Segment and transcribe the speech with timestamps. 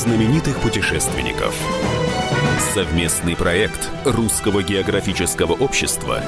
[0.00, 1.54] знаменитых путешественников.
[2.72, 6.22] Совместный проект Русского географического общества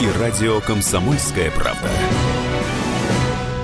[0.00, 1.86] и радио «Комсомольская правда».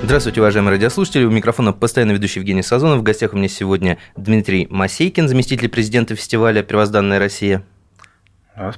[0.02, 1.24] Здравствуйте, уважаемые радиослушатели.
[1.24, 2.98] У микрофона постоянно ведущий Евгений Сазонов.
[2.98, 7.62] В гостях у меня сегодня Дмитрий Масейкин, заместитель президента фестиваля «Первозданная Россия».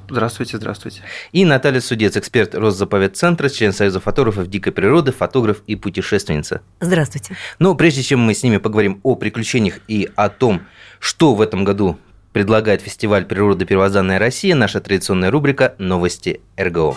[0.08, 1.02] Здравствуйте, здравствуйте.
[1.32, 6.62] И Наталья Судец, эксперт Росзаповедцентра, член Союза фотографов дикой природы, фотограф и путешественница.
[6.80, 7.36] Здравствуйте.
[7.58, 10.62] Но прежде чем мы с ними поговорим о приключениях и о том,
[11.00, 11.98] что в этом году
[12.32, 16.96] предлагает фестиваль природы «Первозданная Россия», наша традиционная рубрика «Новости РГО».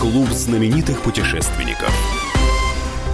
[0.00, 1.92] Клуб знаменитых путешественников–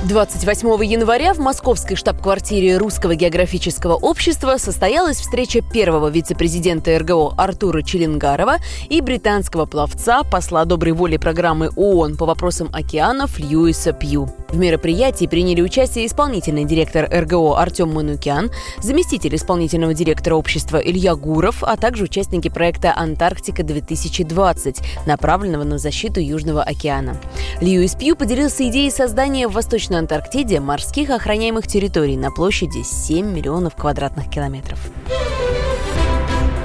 [0.04, 8.58] 28 января в московской штаб-квартире Русского географического общества состоялась встреча первого вице-президента РГО Артура Челенгарова
[8.90, 14.28] и британского пловца, посла доброй воли программы ООН по вопросам океанов Льюиса Пью.
[14.50, 18.50] В мероприятии приняли участие исполнительный директор РГО Артем Манукян,
[18.82, 26.62] заместитель исполнительного директора общества Илья Гуров, а также участники проекта «Антарктика-2020», направленного на защиту Южного
[26.62, 27.16] океана.
[27.60, 33.32] Льюис Пью поделился идеей создания в Восточной Восточной Антарктиде морских охраняемых территорий на площади 7
[33.32, 34.78] миллионов квадратных километров.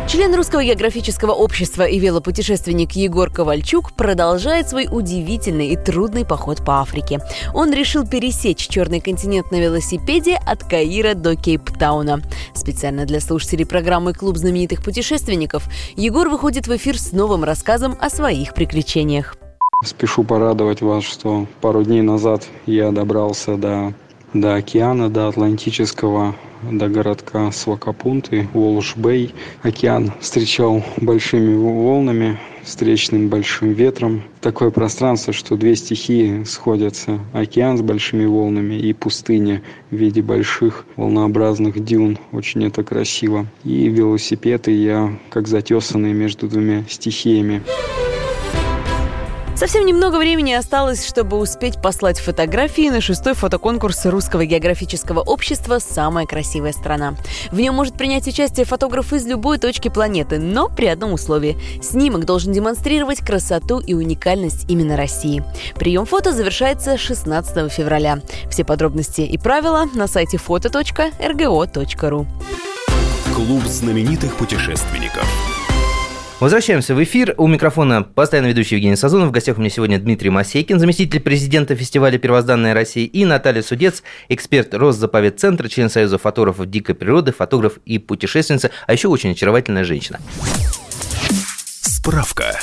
[0.08, 6.82] Член Русского географического общества и велопутешественник Егор Ковальчук продолжает свой удивительный и трудный поход по
[6.82, 7.20] Африке.
[7.54, 12.24] Он решил пересечь Черный континент на велосипеде от Каира до Кейптауна.
[12.56, 18.10] Специально для слушателей программы «Клуб знаменитых путешественников» Егор выходит в эфир с новым рассказом о
[18.10, 19.36] своих приключениях.
[19.82, 23.94] Спешу порадовать вас, что пару дней назад я добрался до,
[24.34, 26.36] до океана, до Атлантического,
[26.70, 29.34] до городка Свакапунты, Волш-Бэй.
[29.62, 34.24] Океан встречал большими волнами, встречным большим ветром.
[34.42, 37.18] Такое пространство, что две стихии сходятся.
[37.32, 42.18] Океан с большими волнами и пустыня в виде больших волнообразных дюн.
[42.34, 43.46] Очень это красиво.
[43.64, 47.64] И велосипеды я как затесанный между двумя стихиями.
[49.60, 56.26] Совсем немного времени осталось, чтобы успеть послать фотографии на шестой фотоконкурс Русского географического общества «Самая
[56.26, 57.16] красивая страна».
[57.52, 61.58] В нем может принять участие фотограф из любой точки планеты, но при одном условии.
[61.82, 65.44] Снимок должен демонстрировать красоту и уникальность именно России.
[65.76, 68.20] Прием фото завершается 16 февраля.
[68.50, 72.26] Все подробности и правила на сайте foto.rgo.ru.
[73.36, 75.59] Клуб знаменитых путешественников.
[76.40, 77.36] Возвращаемся в эфир.
[77.38, 79.28] У микрофона постоянно ведущий Евгений Сазонов.
[79.28, 84.04] В гостях у меня сегодня Дмитрий Масейкин, заместитель президента фестиваля «Первозданная Россия», и Наталья Судец,
[84.30, 90.20] эксперт Росзаповедцентра, член Союза фотографов дикой природы, фотограф и путешественница, а еще очень очаровательная женщина.
[91.82, 92.58] Справка.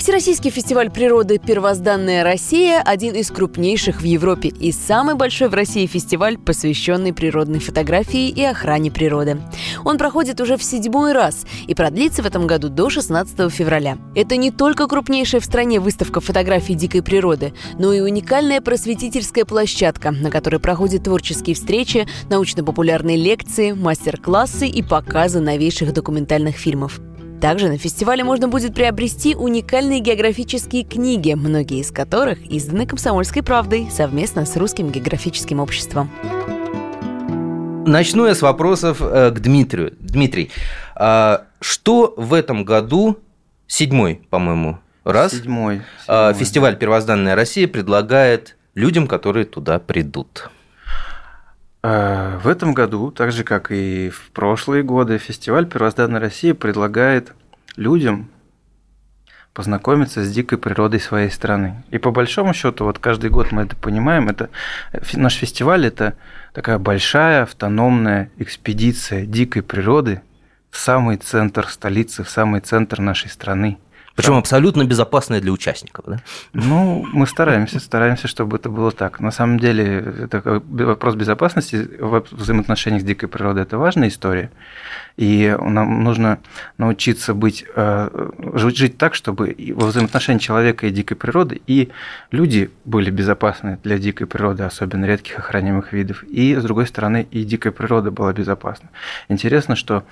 [0.00, 5.84] Всероссийский фестиваль природы «Первозданная Россия»– один из крупнейших в Европе и самый большой в России
[5.84, 9.42] фестиваль, посвященный природной фотографии и охране природы.
[9.84, 13.98] Он проходит уже в седьмой раз и продлится в этом году до 16 февраля.
[14.14, 20.12] Это не только крупнейшая в стране выставка фотографий дикой природы, но и уникальная просветительская площадка,
[20.12, 27.02] на которой проходят творческие встречи, научно-популярные лекции, мастер-классы и показы новейших документальных фильмов.
[27.40, 33.88] Также на фестивале можно будет приобрести уникальные географические книги, многие из которых изданы «Комсомольской правдой»
[33.90, 36.10] совместно с Русским географическим обществом.
[37.86, 39.94] Начну я с вопросов э, к Дмитрию.
[40.00, 40.50] Дмитрий,
[40.94, 43.18] а что в этом году,
[43.66, 46.44] седьмой, по-моему, раз, седьмой, а, седьмой.
[46.44, 50.50] фестиваль «Первозданная Россия» предлагает людям, которые туда придут?
[51.82, 57.32] Э, в этом году, так же как и в прошлые годы, фестиваль «Первозданная Россия» предлагает
[57.76, 58.28] людям
[59.54, 61.82] познакомиться с дикой природой своей страны.
[61.90, 64.50] И по большому счету, вот каждый год мы это понимаем, это
[65.14, 66.16] наш фестиваль это
[66.52, 70.22] такая большая автономная экспедиция дикой природы
[70.70, 73.78] в самый центр столицы, в самый центр нашей страны.
[74.20, 76.18] Причем абсолютно безопасная для участников, да?
[76.52, 79.20] Ну, мы стараемся, стараемся, чтобы это было так.
[79.20, 84.50] На самом деле, это вопрос безопасности в взаимоотношениях с дикой природой– это важная история.
[85.16, 86.38] И нам нужно
[86.78, 91.90] научиться быть, э, жить так, чтобы во взаимоотношении человека и дикой природы и
[92.30, 97.44] люди были безопасны для дикой природы, особенно редких охраняемых видов, и, с другой стороны, и
[97.44, 98.90] дикая природа была безопасна.
[99.28, 100.04] Интересно, что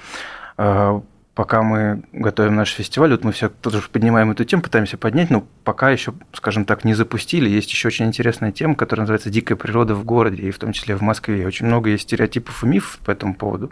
[0.56, 1.00] э,
[1.38, 5.46] пока мы готовим наш фестиваль, вот мы все тоже поднимаем эту тему, пытаемся поднять, но
[5.62, 7.48] пока еще, скажем так, не запустили.
[7.48, 10.96] Есть еще очень интересная тема, которая называется «Дикая природа в городе», и в том числе
[10.96, 11.46] в Москве.
[11.46, 13.70] Очень много есть стереотипов и мифов по этому поводу.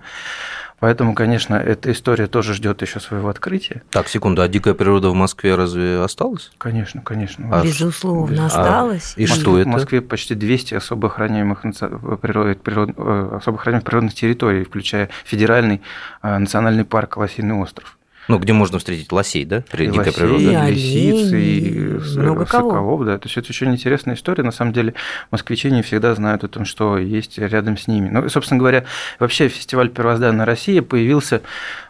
[0.79, 3.83] Поэтому, конечно, эта история тоже ждет еще своего открытия.
[3.91, 6.53] Так, секунду, а дикая природа в Москве разве осталась?
[6.59, 7.49] Конечно, конечно.
[7.51, 9.15] А Безусловно, а- осталось.
[9.17, 9.69] И Москве- что это?
[9.69, 15.09] В Москве почти 200 особо охраняемых, наци- природ- природ- э, особо охраняемых природных территорий, включая
[15.25, 15.81] федеральный
[16.23, 17.96] э, национальный парк Лосиный остров.
[18.29, 19.63] Ну, где можно встретить лосей, да?
[19.71, 20.51] При И дикой природе.
[20.51, 22.45] И лисиц, и кого.
[22.47, 23.19] соколов, да.
[23.19, 24.43] То есть это очень интересная история.
[24.43, 24.95] На самом деле
[25.31, 28.09] москвичи не всегда знают о том, что есть рядом с ними.
[28.09, 28.85] Ну, собственно говоря,
[29.19, 31.43] вообще фестиваль «Первозданная Россия» появился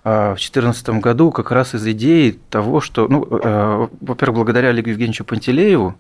[0.05, 4.91] а, в 2014 году как раз из идеи того, что, ну, э, во-первых, благодаря Олегу
[4.91, 5.97] Евгеньевичу Пантелееву,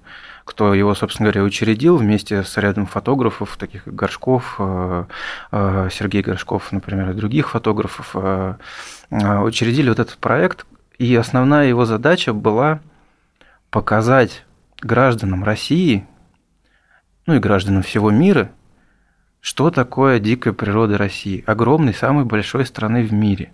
[0.46, 5.04] кто его, собственно говоря, учредил вместе с рядом фотографов, таких как Горшков, э,
[5.50, 8.54] э, Сергей Горшков, например, и других фотографов, э,
[9.10, 10.64] учредили вот этот проект.
[10.98, 12.78] И основная его задача была
[13.70, 14.44] показать
[14.81, 16.06] гражданам России,
[17.26, 18.52] ну и гражданам всего мира,
[19.40, 23.52] что такое дикая природа России, огромной, самой большой страны в мире.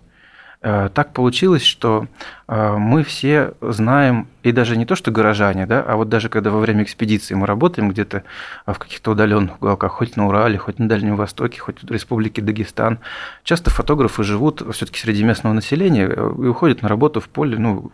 [0.63, 2.07] Э, Так получилось, что
[2.47, 6.51] э, мы все знаем, и даже не то, что горожане, да, а вот даже когда
[6.51, 8.23] во время экспедиции мы работаем где-то
[8.65, 12.99] в каких-то удаленных уголках, хоть на Урале, хоть на Дальнем Востоке, хоть в Республике Дагестан,
[13.43, 17.91] часто фотографы живут все-таки среди местного населения э, и уходят на работу в поле, ну,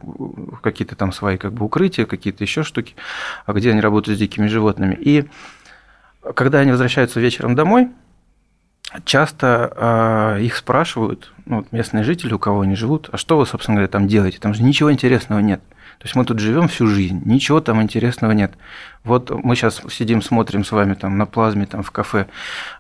[0.62, 2.94] какие-то там свои как бы укрытия, какие-то еще штуки,
[3.48, 4.94] а где они работают с дикими животными.
[4.94, 5.26] И
[6.36, 7.90] когда они возвращаются вечером домой,
[9.06, 13.46] часто э, их спрашивают, ну, вот местные жители, у кого они живут, а что вы,
[13.46, 14.40] собственно говоря, там делаете?
[14.40, 15.62] Там же ничего интересного нет.
[16.00, 18.54] То есть мы тут живем всю жизнь, ничего там интересного нет.
[19.04, 22.28] Вот мы сейчас сидим, смотрим с вами там на плазме, там в кафе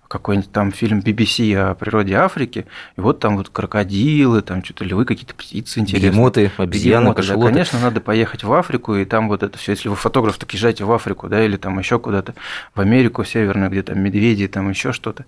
[0.08, 2.66] какой-нибудь там фильм BBC о природе Африки,
[2.96, 6.12] и вот там вот крокодилы, там что-то львы, какие-то птицы интересные.
[6.12, 7.52] Бегемоты, обезьяны, Бегемоты, да, кашалоты.
[7.52, 9.74] конечно, надо поехать в Африку, и там вот это все.
[9.74, 12.36] Если вы фотограф, так езжайте в Африку, да, или там еще куда-то
[12.74, 15.26] в Америку северную, где там медведи, там еще что-то.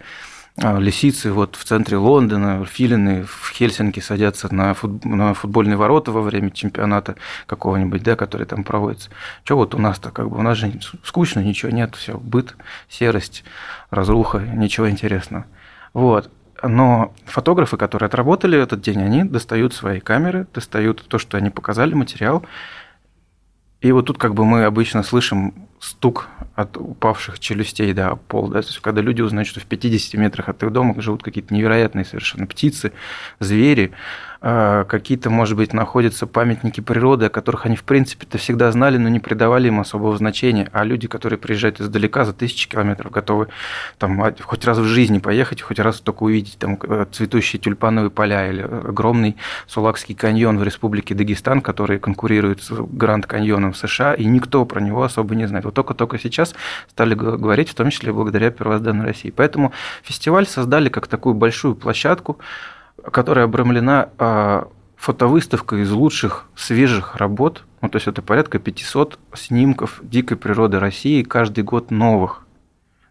[0.63, 6.11] А, Лисицы вот в центре Лондона, филины в Хельсинки садятся на, фут- на футбольные ворота
[6.11, 7.15] во время чемпионата
[7.47, 9.09] какого-нибудь, да, который там проводится.
[9.43, 10.71] Что вот у нас-то как бы, у нас же
[11.03, 12.55] скучно, ничего нет, все, быт,
[12.89, 13.43] серость,
[13.89, 15.45] разруха, ничего интересного.
[15.93, 16.29] Вот.
[16.61, 21.95] Но фотографы, которые отработали этот день, они достают свои камеры, достают то, что они показали,
[21.95, 22.45] материал.
[23.79, 28.47] И вот тут как бы мы обычно слышим стук от упавших челюстей да, пол.
[28.47, 28.61] Да?
[28.61, 32.05] То есть, когда люди узнают, что в 50 метрах от их дома живут какие-то невероятные
[32.05, 32.93] совершенно птицы,
[33.39, 33.91] звери,
[34.43, 39.07] а, какие-то, может быть, находятся памятники природы, о которых они, в принципе-то, всегда знали, но
[39.07, 40.67] не придавали им особого значения.
[40.73, 43.49] А люди, которые приезжают издалека за тысячи километров, готовы
[43.99, 48.49] там, хоть раз в жизни поехать, хоть раз только увидеть там, э, цветущие тюльпановые поля
[48.49, 49.37] или огромный
[49.67, 54.81] Сулакский каньон в республике Дагестан, который конкурирует с Гранд каньоном в США, и никто про
[54.81, 55.65] него особо не знает.
[55.71, 56.53] Вот только-только сейчас
[56.89, 59.29] стали говорить, в том числе благодаря первозданной России.
[59.29, 59.71] Поэтому
[60.03, 62.39] фестиваль создали как такую большую площадку,
[63.11, 67.63] которая обрамлена а, фотовыставкой из лучших свежих работ.
[67.81, 72.41] Ну, то есть это порядка 500 снимков дикой природы России каждый год новых.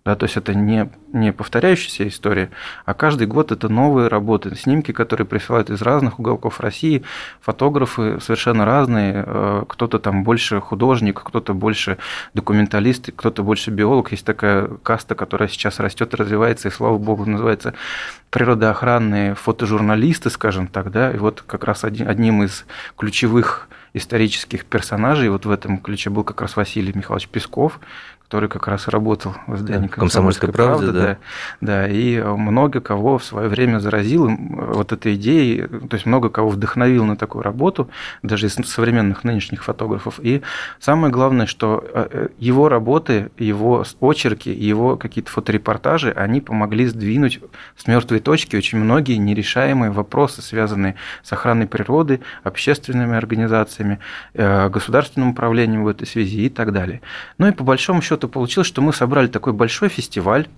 [0.03, 2.51] Да, то есть это не, не повторяющаяся история,
[2.87, 7.03] а каждый год это новые работы, снимки, которые присылают из разных уголков России,
[7.43, 11.99] фотографы совершенно разные, э, кто-то там больше художник, кто-то больше
[12.33, 14.11] документалист, кто-то больше биолог.
[14.13, 17.75] Есть такая каста, которая сейчас растет, развивается, и слава богу, называется
[18.31, 22.65] природоохранные фотожурналисты, скажем так, да, и вот как раз один, одним из
[22.97, 27.81] ключевых исторических персонажей вот в этом ключе был как раз Василий Михайлович Песков,
[28.31, 31.01] который как раз работал в издании Да, «Комсомольской правды», да.
[31.01, 31.19] да.
[31.61, 36.29] Да, и много кого в свое время заразил им вот этой идеей, то есть много
[36.29, 37.91] кого вдохновил на такую работу,
[38.23, 40.21] даже из современных нынешних фотографов.
[40.23, 40.43] И
[40.79, 47.41] самое главное, что э, его работы, его очерки, его какие-то фоторепортажи, они помогли сдвинуть
[47.77, 50.95] с мертвой точки очень многие нерешаемые вопросы, связанные
[51.25, 53.99] с охраной природы, общественными организациями,
[54.35, 57.01] э, государственным управлением в этой связи и так далее.
[57.37, 60.49] Ну и по большому счету получилось, что мы собрали такой большой фестиваль,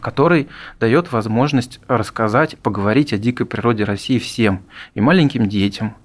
[0.00, 0.48] который
[0.80, 4.62] дает возможность рассказать, поговорить о дикой природе России всем,
[4.94, 5.96] и маленьким детям,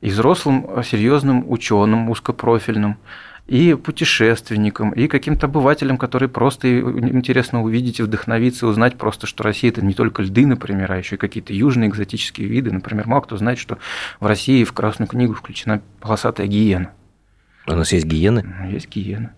[0.00, 2.96] и взрослым серьезным ученым, узкопрофильным,
[3.46, 9.72] и путешественникам, и каким-то обывателям, которые просто интересно увидеть и вдохновиться, узнать просто, что Россия
[9.72, 12.70] это не только льды, например, а еще и какие-то южные экзотические виды.
[12.70, 13.78] Например, мало кто знает, что
[14.20, 16.92] в России в Красную книгу включена полосатая гиена.
[17.66, 18.44] У нас есть гиены?
[18.70, 19.34] Есть гиена.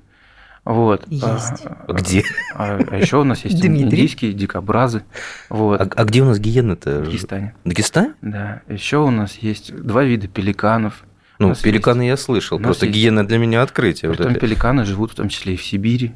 [0.64, 1.04] Вот.
[1.09, 1.64] Есть.
[1.64, 2.23] А, Где?
[2.54, 3.83] А, а еще у нас есть Дмитрий.
[3.85, 5.02] индийские дикобразы.
[5.49, 5.81] Вот.
[5.81, 7.00] А, а где у нас гиены-то?
[7.00, 7.54] В Дагестане.
[7.64, 8.14] В Дагестане?
[8.23, 8.62] Да.
[8.69, 11.02] Еще у нас есть два вида пеликанов.
[11.40, 12.61] Ну, пеликаны я слышал.
[12.61, 14.11] Просто есть- гиена для меня открытие.
[14.11, 14.40] вот Притом это.
[14.40, 16.12] пеликаны живут в том числе и в Сибири,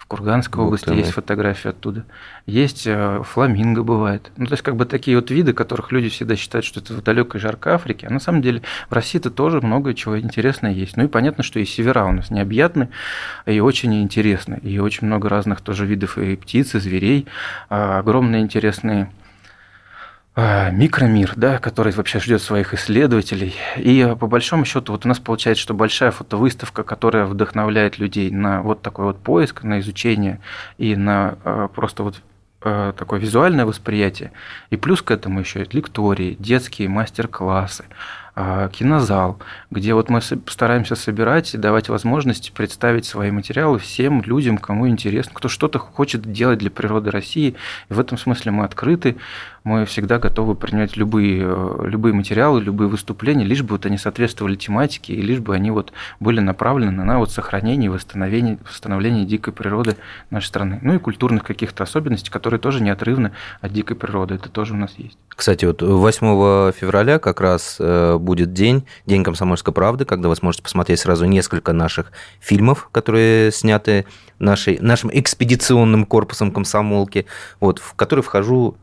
[0.00, 2.04] В Курганской области есть фотографии оттуда.
[2.46, 4.32] Есть э, фламинго бывает.
[4.38, 7.02] Ну, то есть, как бы такие вот виды, которых люди всегда считают, что это в
[7.02, 8.06] далекой жаркой Африке.
[8.08, 10.96] А на самом деле в России-то тоже много чего интересного есть.
[10.96, 12.88] Ну и понятно, что и севера у нас необъятны
[13.44, 14.58] и очень интересны.
[14.62, 17.26] И очень много разных тоже видов и птиц, и зверей.
[17.68, 19.10] А, огромные интересные
[20.70, 23.54] микромир, да, который вообще ждет своих исследователей.
[23.76, 28.30] И а, по большому счету вот у нас получается, что большая фотовыставка, которая вдохновляет людей
[28.30, 30.40] на вот такой вот поиск, на изучение
[30.78, 32.22] и на а, просто вот
[32.62, 34.32] такое визуальное восприятие.
[34.68, 37.86] И плюс к этому еще лектории, детские мастер-классы,
[38.34, 39.38] кинозал,
[39.70, 45.32] где вот мы стараемся собирать и давать возможность представить свои материалы всем людям, кому интересно,
[45.34, 47.56] кто что-то хочет делать для природы России.
[47.88, 49.16] И в этом смысле мы открыты
[49.64, 54.56] мы всегда готовы принять любые, э, любые материалы, любые выступления, лишь бы вот они соответствовали
[54.56, 59.52] тематике, и лишь бы они вот были направлены на вот сохранение и восстановление, восстановление дикой
[59.52, 59.96] природы
[60.30, 60.78] нашей страны.
[60.82, 64.34] Ну и культурных каких-то особенностей, которые тоже неотрывны от дикой природы.
[64.36, 65.18] Это тоже у нас есть.
[65.28, 70.62] Кстати, вот 8 февраля как раз э, будет день, День комсомольской правды, когда вы сможете
[70.62, 74.06] посмотреть сразу несколько наших фильмов, которые сняты
[74.38, 77.26] нашей, нашим экспедиционным корпусом комсомолки,
[77.58, 78.76] вот, в который вхожу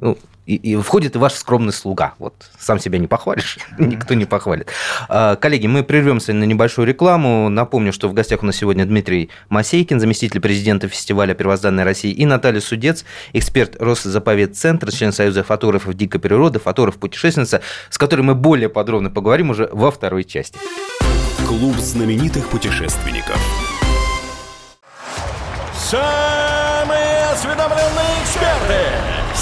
[0.00, 2.14] ну, и, и входит и ваш скромный слуга.
[2.18, 4.68] Вот сам себя не похвалишь, никто не похвалит.
[5.08, 7.48] А, коллеги, мы прервемся на небольшую рекламу.
[7.48, 12.26] Напомню, что в гостях у нас сегодня Дмитрий Масейкин, заместитель президента фестиваля «Первозданная Россия», и
[12.26, 19.10] Наталья Судец, эксперт Росзаповедцентра, член Союза фотографов дикой природы, фотограф-путешественница, с которой мы более подробно
[19.10, 20.58] поговорим уже во второй части.
[21.46, 23.38] Клуб знаменитых путешественников.
[25.74, 28.01] Самые осведомленные!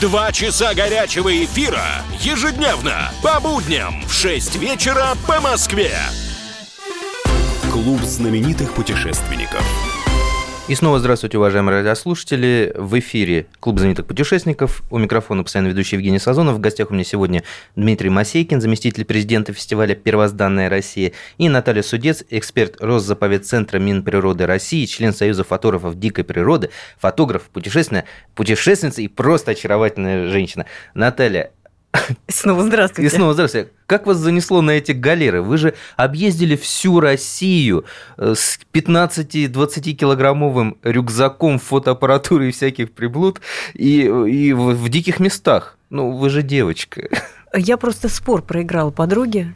[0.00, 5.90] Два часа горячего эфира ежедневно по будням в 6 вечера по Москве.
[7.72, 9.87] Клуб знаменитых путешественников.
[10.68, 12.74] И снова здравствуйте, уважаемые радиослушатели.
[12.76, 14.82] В эфире Клуб знаменитых путешественников.
[14.90, 16.56] У микрофона постоянно ведущий Евгений Сазонов.
[16.56, 17.42] В гостях у меня сегодня
[17.74, 25.14] Дмитрий Масейкин, заместитель президента фестиваля «Первозданная Россия», и Наталья Судец, эксперт Росзаповедцентра Минприроды России, член
[25.14, 30.66] Союза фотографов дикой природы, фотограф, путешественная, путешественница и просто очаровательная женщина.
[30.92, 31.50] Наталья,
[32.28, 33.06] Снова здравствуйте.
[33.06, 33.70] И снова здравствуйте.
[33.86, 35.42] Как вас занесло на эти галеры?
[35.42, 37.84] Вы же объездили всю Россию
[38.16, 43.40] э, с 15-20 килограммовым рюкзаком фотоаппаратуры и всяких приблуд
[43.74, 45.78] и, и в, в диких местах.
[45.90, 47.08] Ну, вы же девочка.
[47.54, 49.54] Я просто спор проиграла подруге,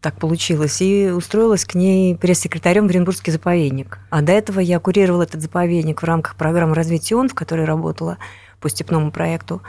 [0.00, 3.98] так получилось, и устроилась к ней пресс-секретарем в Оренбургский заповедник.
[4.10, 8.18] А до этого я курировала этот заповедник в рамках программы развития ООН, в которой работала
[8.60, 9.62] по степному проекту.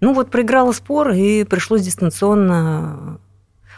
[0.00, 3.18] Ну вот проиграла спор, и пришлось дистанционно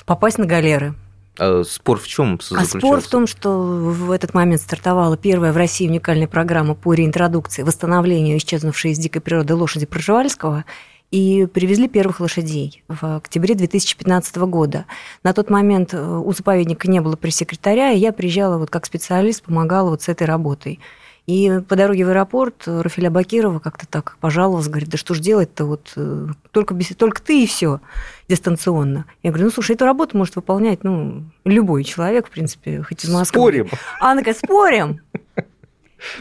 [0.05, 0.95] попасть на галеры.
[1.39, 5.57] А спор в чем А спор в том, что в этот момент стартовала первая в
[5.57, 10.65] России уникальная программа по реинтродукции, восстановлению исчезнувшей из дикой природы лошади Проживальского,
[11.11, 14.85] и привезли первых лошадей в октябре 2015 года.
[15.23, 19.43] На тот момент э, у заповедника не было пресс-секретаря, и я приезжала вот как специалист,
[19.43, 20.81] помогала вот с этой работой.
[21.29, 25.67] И по дороге в аэропорт Рафиля Бакирова как-то так пожаловался, говорит, да что ж делать-то,
[25.67, 27.81] вот э, только, только ты и все
[28.29, 29.05] дистанционно.
[29.23, 33.13] Я говорю, ну слушай, эту работу может выполнять ну, любой человек, в принципе, хоть из
[33.13, 33.43] Москвы.
[33.43, 33.69] Спорим.
[34.01, 35.01] Она говорит, спорим.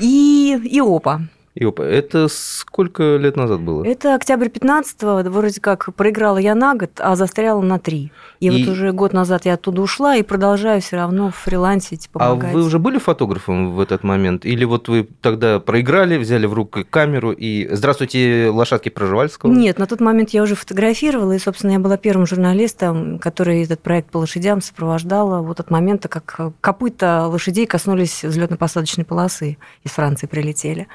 [0.02, 1.22] И, и опа.
[1.60, 3.84] Иопа, это сколько лет назад было?
[3.84, 8.12] Это октябрь 15-го, вроде как проиграла я на год, а застряла на три.
[8.40, 12.52] И, и вот уже год назад я оттуда ушла и продолжаю все равно фрилансить, помогать.
[12.52, 14.46] А вы уже были фотографом в этот момент?
[14.46, 19.52] Или вот вы тогда проиграли, взяли в руку камеру и «Здравствуйте, лошадки Проживальского»?
[19.52, 23.82] Нет, на тот момент я уже фотографировала, и, собственно, я была первым журналистом, который этот
[23.82, 30.28] проект по лошадям сопровождала вот от момента, как копыта лошадей коснулись взлетно-посадочной полосы, из Франции
[30.28, 30.88] прилетели.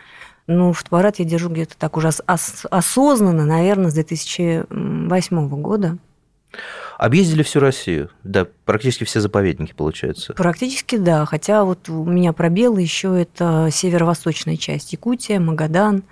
[0.47, 5.99] Ну, фотоаппарат я держу где-то так уже ос- осознанно, наверное, с 2008 года.
[6.99, 10.35] Объездили всю Россию, да, практически все заповедники, получается.
[10.35, 16.03] Практически, да, хотя вот у меня пробелы еще это северо-восточная часть, Якутия, Магадан,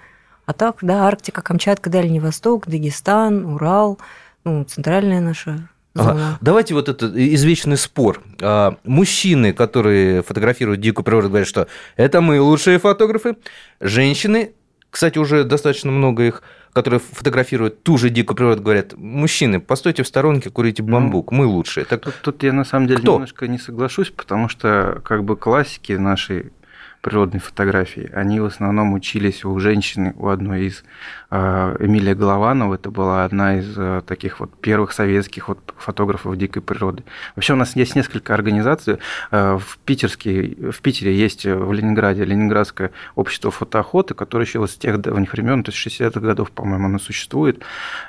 [0.47, 3.99] а так, да, Арктика, Камчатка, Дальний Восток, Дагестан, Урал,
[4.45, 6.39] ну, центральная наша Ага.
[6.41, 8.23] Давайте вот этот извечный спор.
[8.41, 11.67] А, мужчины, которые фотографируют дикую природу, говорят, что
[11.97, 13.37] это мы лучшие фотографы.
[13.81, 14.53] Женщины,
[14.91, 16.43] кстати, уже достаточно много их,
[16.73, 21.85] которые фотографируют ту же дикую природу, говорят, мужчины, постойте в сторонке, курите бамбук, мы лучшие.
[21.85, 22.03] Так...
[22.03, 23.15] Тут, тут я на самом деле Кто?
[23.15, 26.53] немножко не соглашусь, потому что как бы классики нашей
[27.01, 30.85] природной фотографии, они в основном учились у женщины, у одной из
[31.31, 37.05] Эмилия Голованова, это была одна из а, таких вот первых советских вот фотографов дикой природы.
[37.37, 38.99] Вообще у нас есть несколько организаций.
[39.31, 45.01] А, в, Питерске, в Питере есть в Ленинграде Ленинградское общество фотоохоты, которое еще с тех
[45.01, 47.63] давних времен, то есть 60-х годов, по-моему, оно существует.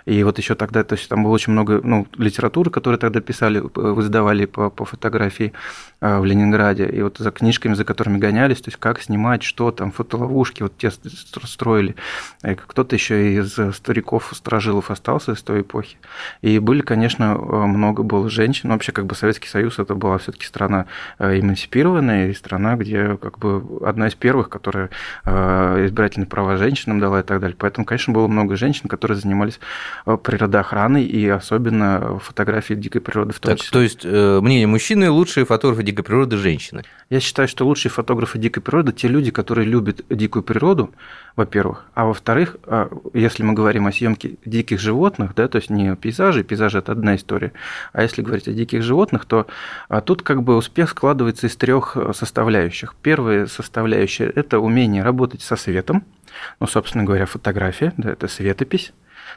[0.06, 3.60] И вот еще тогда, то есть там было очень много ну, литературы, которую тогда писали,
[3.60, 5.54] вы издавали по, по фотографии
[6.00, 6.88] в Ленинграде.
[6.88, 10.76] И вот за книжками, за которыми гонялись, то есть как снимать, что там, фотоловушки, вот
[10.78, 11.96] те строили.
[12.42, 15.98] Кто-то еще из стариков, сторожилов остался из той эпохи.
[16.42, 18.70] И были, конечно, много было женщин.
[18.70, 20.86] Но вообще, как бы Советский Союз это была все-таки страна
[21.20, 24.90] э, эмансипированная и страна, где как бы одна из первых, которая
[25.26, 27.56] э, избирательные права женщинам дала и так далее.
[27.58, 29.60] Поэтому, конечно, было много женщин, которые занимались
[30.06, 33.72] э, природоохраной и особенно фотографией дикой природы в том так, числе.
[33.72, 36.84] То есть, мнение мужчины, лучшие фотографы дикой природы– женщины?
[37.10, 40.92] Я считаю, что лучшие фотографы дикой природы– те люди, которые любят дикую природу,
[41.36, 41.86] во-первых.
[41.94, 46.44] А во-вторых, а, если мы говорим о съемке диких животных, да, то есть не пейзажи,
[46.44, 47.54] пейзажи– это одна история,
[47.94, 49.48] а если говорить о диких животных, то
[49.90, 52.96] а, тут как бы успех складывается из трех э, составляющих.
[53.02, 56.04] Первая составляющая– это умение работать со светом,
[56.60, 58.94] ну, собственно говоря, фотография, да, это светопись,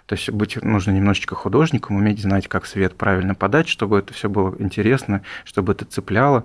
[0.06, 4.28] то есть быть нужно немножечко художником, уметь знать, как свет правильно подать, чтобы это все
[4.28, 6.44] было интересно, чтобы это цепляло.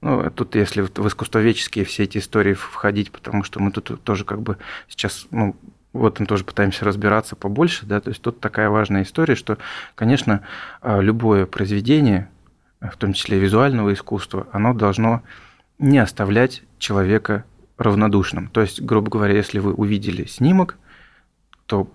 [0.00, 4.42] Ну, тут если в искусствоведческие все эти истории входить, потому что мы тут тоже как
[4.42, 5.56] бы сейчас, ну,
[5.92, 9.58] в этом тоже пытаемся разбираться побольше, да, то есть тут такая важная история, что,
[9.94, 10.42] конечно,
[10.82, 12.28] а, любое произведение,
[12.80, 15.22] в том числе визуального искусства, оно должно
[15.78, 17.44] не оставлять человека
[17.78, 18.48] равнодушным.
[18.48, 20.76] То есть, грубо говоря, если вы увидели снимок,
[21.66, 21.90] то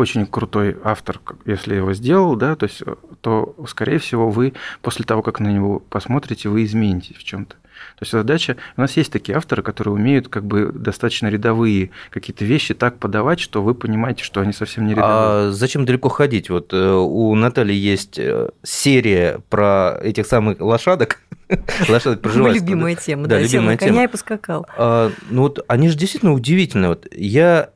[0.00, 2.82] очень крутой автор, если его сделал, да, то есть,
[3.20, 7.56] то, скорее всего, вы после того, как на него посмотрите, вы изменитесь в чем-то.
[7.96, 12.44] То есть задача, у нас есть такие авторы, которые умеют как бы достаточно рядовые какие-то
[12.44, 15.48] вещи так подавать, что вы понимаете, что они совсем не рядовые.
[15.48, 16.50] А зачем далеко ходить?
[16.50, 21.20] Вот э, у Натальи есть э, серия про этих самых лошадок,
[21.88, 22.66] лошадок проживальского.
[22.66, 23.90] Любимая тема, да, любимая тема.
[23.90, 24.66] коня и поскакал.
[24.76, 26.90] А, ну вот они же действительно удивительные.
[26.90, 27.70] Вот я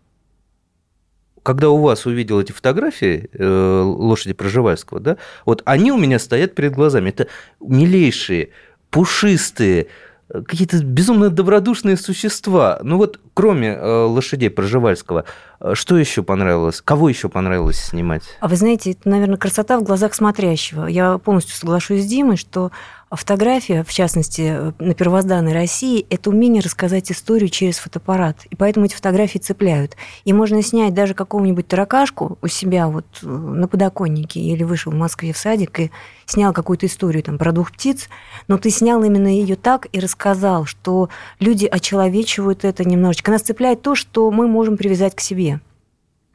[1.45, 6.55] когда у вас увидел эти фотографии э, лошади Проживальского, да, вот они у меня стоят
[6.55, 7.11] перед глазами.
[7.11, 7.29] Это
[7.61, 8.49] милейшие,
[8.91, 9.89] пушистые,
[10.29, 12.81] какие-то безумно добродушные существа.
[12.83, 15.27] Ну вот, кроме э, лошадей Проживальского,
[15.61, 16.81] э, что еще понравилось?
[16.81, 18.23] Кого еще понравилось снимать?
[18.41, 20.87] А вы знаете, это, наверное, красота в глазах смотрящего.
[20.87, 22.73] Я полностью соглашусь с Димой, что
[23.17, 28.47] фотография, в частности, на первозданной России, это умение рассказать историю через фотоаппарат.
[28.51, 29.97] И поэтому эти фотографии цепляют.
[30.25, 34.97] И можно снять даже какого-нибудь таракашку у себя вот э, на подоконнике или вышел в
[34.97, 35.91] Москве в садик и
[36.27, 38.09] снял какую-то историю там, про двух птиц,
[38.49, 41.09] но ты снял именно ее так и рассказал, что
[41.41, 43.31] люди очеловечивают это немножечко.
[43.31, 45.61] Нас цепляет то, что мы можем привязать к себе.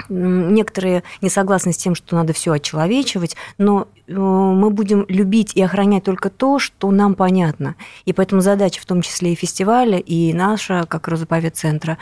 [0.07, 5.61] Некоторые не согласны с тем, что надо все очеловечивать, но э, мы будем любить и
[5.61, 7.75] охранять только то, что нам понятно.
[8.05, 11.97] И поэтому задача, в том числе и фестиваля, и наша, как Розыповед центра,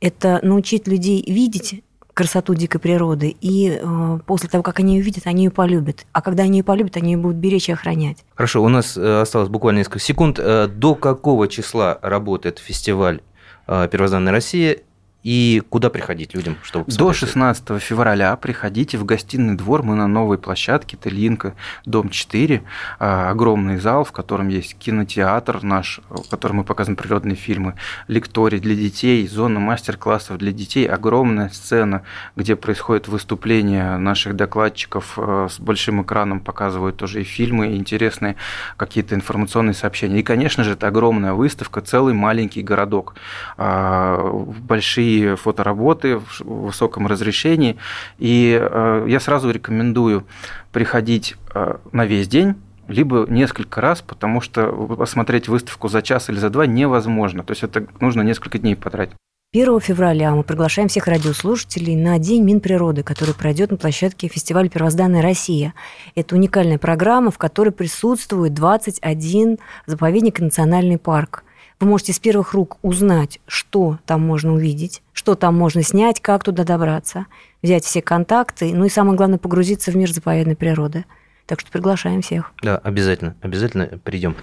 [0.00, 1.82] это научить людей видеть
[2.14, 6.06] красоту дикой природы, и э, после того, как они ее увидят, они ее полюбят.
[6.12, 8.18] А когда они ее полюбят, они ее будут беречь и охранять.
[8.34, 10.36] Хорошо, у нас э, осталось буквально несколько секунд.
[10.36, 13.20] До какого числа работает фестиваль
[13.66, 14.78] «Первозданная Россия»
[15.22, 17.08] И куда приходить людям, чтобы посмотреть?
[17.08, 19.82] До 16 февраля приходите в гостиный двор.
[19.82, 21.54] Мы на новой площадке Тельинка,
[21.84, 22.62] дом 4.
[22.98, 27.74] А, огромный зал, в котором есть кинотеатр наш, в котором мы показываем природные фильмы,
[28.08, 32.02] лекторий для детей, зона мастер-классов для детей, огромная сцена,
[32.34, 38.36] где происходит выступление наших докладчиков а, с большим экраном, показывают тоже и фильмы, и интересные
[38.78, 40.20] какие-то информационные сообщения.
[40.20, 43.16] И, конечно же, это огромная выставка, целый маленький городок.
[43.58, 44.18] А,
[44.60, 47.76] большие большие фотоработы в высоком разрешении.
[48.18, 50.24] И э, я сразу рекомендую
[50.72, 52.54] приходить э, на весь день,
[52.88, 54.66] либо несколько раз, потому что
[54.98, 57.42] посмотреть выставку за час или за два невозможно.
[57.42, 59.14] То есть это нужно несколько дней потратить.
[59.52, 65.22] 1 февраля мы приглашаем всех радиослушателей на День Минприроды, который пройдет на площадке фестиваля «Первозданная
[65.22, 65.74] Россия».
[66.14, 71.44] Это уникальная программа, в которой присутствует 21 заповедник и национальный парк–
[71.80, 76.44] вы можете с первых рук узнать, что там можно увидеть, что там можно снять, как
[76.44, 77.26] туда добраться,
[77.62, 81.06] взять все контакты, ну и самое главное, погрузиться в мир заповедной природы.
[81.46, 82.52] Так что приглашаем всех.
[82.62, 84.36] Да, обязательно, обязательно придем.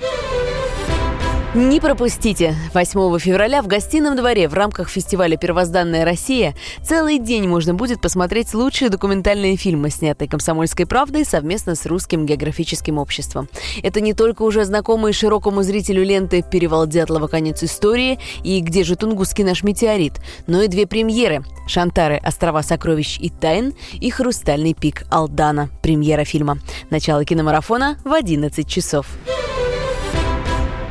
[1.55, 2.55] Не пропустите!
[2.73, 8.53] 8 февраля в гостином дворе в рамках фестиваля «Первозданная Россия» целый день можно будет посмотреть
[8.53, 13.47] лучшие документальные фильмы, снятые «Комсомольской правдой» совместно с Русским географическим обществом.
[13.81, 17.27] Это не только уже знакомые широкому зрителю ленты «Перевал Дятлова.
[17.27, 20.15] Конец истории» и «Где же Тунгусский наш метеорит»,
[20.47, 22.17] но и две премьеры «Шантары.
[22.17, 26.57] Острова сокровищ и тайн» и «Хрустальный пик Алдана» премьера фильма.
[26.89, 29.07] Начало киномарафона в 11 часов.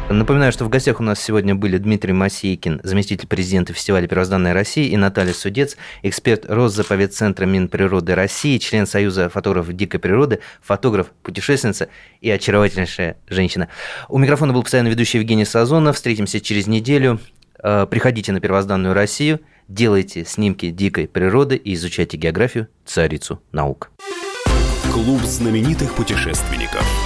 [0.08, 4.86] Напоминаю, что в гостях у нас сегодня были Дмитрий Масейкин, заместитель президента фестиваля «Первозданная Россия»,
[4.88, 11.88] и Наталья Судец, эксперт Росзаповедцентра Минприроды России, член Союза фотографов дикой природы, фотограф, путешественница
[12.20, 13.68] и очаровательнейшая женщина.
[14.08, 15.96] У микрофона был постоянно ведущий Евгений Сазонов.
[15.96, 17.18] Встретимся через неделю.
[17.60, 23.90] Э, приходите на «Первозданную Россию», делайте снимки дикой природы и изучайте географию, царицу наук.
[24.92, 27.05] Клуб знаменитых путешественников.